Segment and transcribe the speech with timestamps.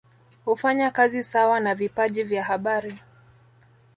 [0.45, 2.99] Hufanya kazi sawa na vipaji vya habari